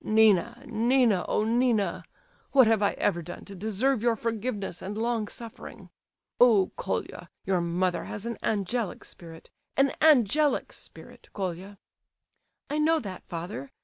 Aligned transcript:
Nina, 0.03 0.63
Nina, 0.65 1.23
oh, 1.27 1.43
Nina. 1.43 2.03
What 2.53 2.65
have 2.65 2.81
I 2.81 2.93
ever 2.93 3.21
done 3.21 3.45
to 3.45 3.53
deserve 3.53 4.01
your 4.01 4.15
forgiveness 4.15 4.81
and 4.81 4.97
long 4.97 5.27
suffering? 5.27 5.91
Oh, 6.39 6.71
Colia, 6.75 7.29
your 7.45 7.61
mother 7.61 8.05
has 8.05 8.25
an 8.25 8.39
angelic 8.41 9.03
spirit, 9.03 9.51
an 9.77 9.93
angelic 10.01 10.73
spirit, 10.73 11.29
Colia!" 11.33 11.77
"I 12.67 12.79
know 12.79 12.97
that, 12.99 13.21
father. 13.27 13.69